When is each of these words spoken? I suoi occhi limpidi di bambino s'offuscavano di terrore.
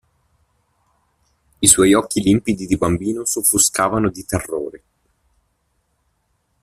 I 1.59 1.67
suoi 1.67 1.93
occhi 1.93 2.21
limpidi 2.23 2.65
di 2.65 2.75
bambino 2.75 3.23
s'offuscavano 3.23 4.09
di 4.09 4.25
terrore. 4.25 4.83